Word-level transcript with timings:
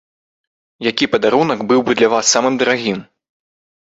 Які 0.89 1.05
падарунак 1.13 1.59
быў 1.71 1.83
бы 1.89 1.97
для 1.99 2.07
вас 2.13 2.31
самым 2.35 2.57
дарагім? 2.63 2.99